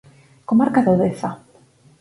[0.49, 1.29] Comarca do Deza.